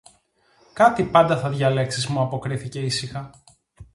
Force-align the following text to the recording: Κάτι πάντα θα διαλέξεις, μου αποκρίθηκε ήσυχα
Κάτι 0.73 1.03
πάντα 1.03 1.37
θα 1.37 1.49
διαλέξεις, 1.49 2.07
μου 2.07 2.21
αποκρίθηκε 2.21 2.79
ήσυχα 2.79 3.29